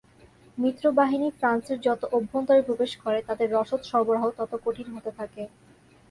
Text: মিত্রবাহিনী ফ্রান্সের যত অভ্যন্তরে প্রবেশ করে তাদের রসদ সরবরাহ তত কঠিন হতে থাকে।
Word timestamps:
মিত্রবাহিনী 0.57 1.27
ফ্রান্সের 1.31 1.77
যত 1.81 2.01
অভ্যন্তরে 2.13 2.61
প্রবেশ 2.61 2.91
করে 2.97 3.19
তাদের 3.27 3.47
রসদ 3.51 3.81
সরবরাহ 3.83 4.23
তত 4.37 4.51
কঠিন 4.65 4.87
হতে 4.95 5.11
থাকে। 5.19 5.43